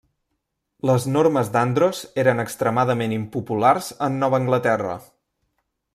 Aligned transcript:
Les 0.89 1.03
normes 1.15 1.51
d'Andros 1.57 1.99
eren 2.23 2.43
extremadament 2.45 3.15
impopulars 3.19 3.93
en 4.07 4.19
Nova 4.25 4.41
Anglaterra. 4.45 5.01